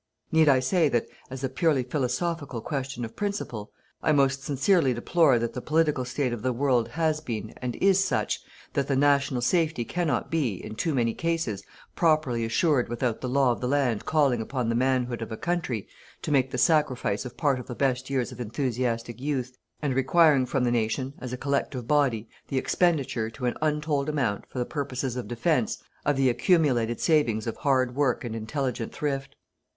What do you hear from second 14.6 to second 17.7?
the manhood of a country to make the sacrifice of part of